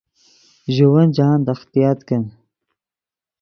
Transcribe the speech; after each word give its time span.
ژے 0.73 0.85
ون 0.93 1.07
جاہند 1.15 1.45
اختیاط 1.53 1.99
کیت 2.07 2.27